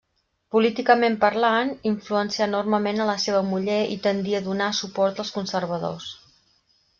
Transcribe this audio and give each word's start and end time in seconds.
Políticament 0.53 1.17
parlant, 1.25 1.73
influencià 1.89 2.47
enormement 2.51 3.03
a 3.03 3.07
la 3.11 3.17
seva 3.25 3.43
muller 3.51 3.77
i 3.97 3.99
tendí 4.07 4.35
a 4.39 4.41
donar 4.49 4.71
suport 4.79 5.23
als 5.27 5.35
conservadors. 5.37 6.11